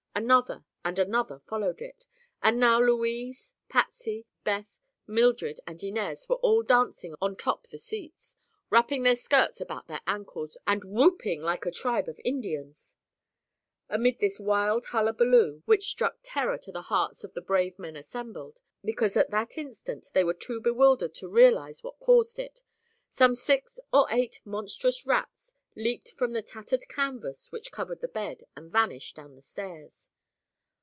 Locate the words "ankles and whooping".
10.05-11.41